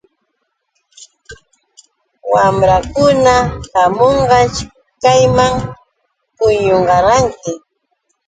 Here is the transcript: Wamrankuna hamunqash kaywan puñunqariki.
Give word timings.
Wamrankuna 2.31 3.33
hamunqash 3.73 4.59
kaywan 5.01 5.53
puñunqariki. 6.37 7.51